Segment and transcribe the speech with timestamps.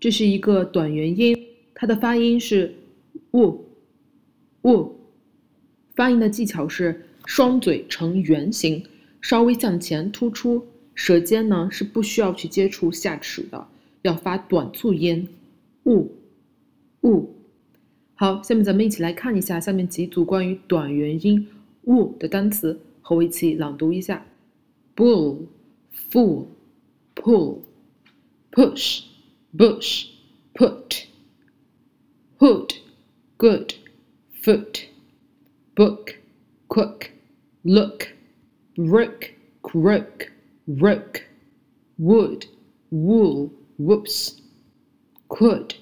[0.00, 1.36] 这是一个短元音，
[1.74, 2.72] 它的发音是
[3.32, 4.92] ，wu，wu，。
[5.96, 8.84] 发音的技巧是双嘴呈圆形，
[9.20, 10.64] 稍微向前突出，
[10.94, 13.66] 舌尖呢是不需要去接触下齿的，
[14.02, 15.28] 要发短促音
[15.82, 17.26] ，wu，wu。
[18.14, 21.48] 好，下面咱们一起来看一下下面几组关于短元音
[21.86, 24.24] wu 的单词，和我一起朗读一下
[24.94, 25.38] ：bull、
[26.08, 26.44] fool、
[27.16, 27.58] pull、
[28.52, 29.07] push。
[29.57, 30.07] bush,
[30.55, 31.07] put,
[32.39, 32.73] hood,
[33.37, 33.75] good,
[34.41, 34.87] foot,
[35.75, 36.17] book,
[36.69, 37.11] cook,
[37.63, 38.13] look,
[38.77, 40.31] rook, croak,
[40.67, 41.23] rook,
[41.97, 42.45] wood,
[42.91, 44.41] wool, whoops,
[45.29, 45.75] could,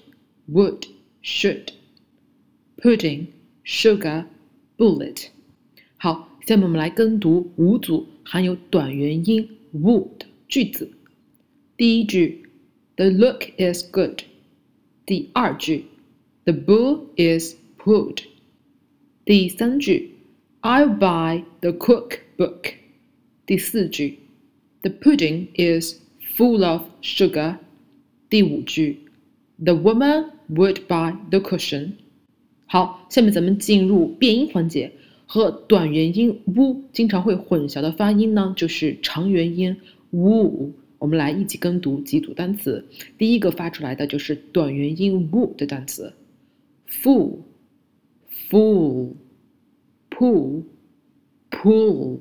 [0.48, 0.86] would,
[1.20, 1.72] should,
[2.82, 3.28] pudding,
[3.62, 4.26] sugar,
[4.78, 5.30] bullet。
[5.98, 10.90] 好，下面我们来跟读五组含有短元音 w 的句子。
[11.76, 12.45] 第一句
[12.96, 14.22] the look is good.
[15.06, 15.86] 第二句，
[16.44, 18.24] The bull is pulled.
[19.24, 20.10] 第三句，
[20.60, 22.74] I'll buy the cookbook.
[23.46, 24.18] 第四句，
[24.82, 25.96] The pudding is
[26.36, 27.58] full of sugar.
[28.28, 28.98] 第五句，
[29.62, 31.92] The woman would buy the cushion.
[32.66, 34.92] 好，下面咱们进入变音环节。
[35.26, 39.76] 和短元音 w 经常会混淆的发音呢，就是长元音
[40.10, 40.72] w。
[40.99, 42.85] 我们来一起跟读几组单词。
[43.17, 46.13] 第一个发出来的就是短元音 w 的单词
[46.89, 47.39] ：fool、
[48.49, 49.13] fool、
[50.09, 50.63] pool、
[51.51, 52.19] pool、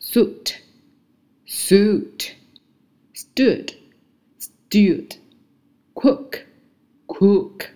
[0.00, 0.54] suit、
[1.46, 2.30] suit、
[3.14, 3.74] stood、
[4.38, 5.16] stood、
[5.94, 6.40] cook、
[7.06, 7.66] cook。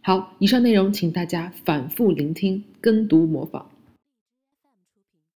[0.00, 3.70] 好，以上内容请大家反复聆听、跟读、模仿。